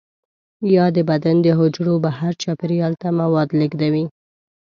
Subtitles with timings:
[0.75, 4.05] یا د بدن د حجرو بهر چاپیریال ته مواد لیږدوي.